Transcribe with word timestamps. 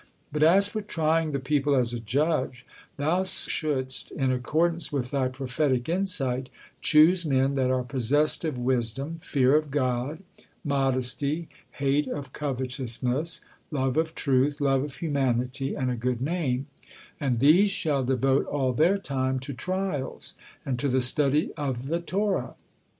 But 0.31 0.41
as 0.41 0.67
for 0.67 0.81
trying 0.81 1.31
the 1.31 1.37
people 1.39 1.75
as 1.75 1.93
a 1.93 1.99
judge, 1.99 2.65
thou 2.97 3.23
shouldst, 3.23 4.09
in 4.09 4.31
accordance 4.31 4.91
with 4.91 5.11
thy 5.11 5.27
prophetic 5.27 5.87
insight, 5.87 6.49
choose 6.81 7.23
men 7.23 7.53
that 7.53 7.69
are 7.69 7.83
possessed 7.83 8.43
of 8.43 8.57
wisdom, 8.57 9.19
fear 9.19 9.55
of 9.55 9.69
God, 9.69 10.23
modesty, 10.65 11.49
hate 11.73 12.07
of 12.07 12.33
covetousness, 12.33 13.41
love 13.69 13.95
of 13.95 14.15
truth, 14.15 14.59
love 14.59 14.83
of 14.83 14.95
humanity, 14.95 15.75
and 15.75 15.91
a 15.91 15.95
good 15.95 16.19
name, 16.19 16.65
and 17.19 17.37
these 17.37 17.69
shall 17.69 18.03
devote 18.03 18.47
all 18.47 18.73
their 18.73 18.97
time 18.97 19.37
to 19.41 19.53
trials, 19.53 20.33
and 20.65 20.79
to 20.79 20.87
the 20.89 20.99
study 21.01 21.51
of 21.55 21.83
the 21.83 21.83
study 21.83 21.83
of 21.83 21.87
the 21.89 21.99
Torah. 21.99 22.55